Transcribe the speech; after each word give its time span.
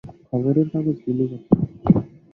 খবরের 0.27 0.67
কাগজ 0.73 0.97
বিলি 1.05 1.25
করতাম। 1.31 1.59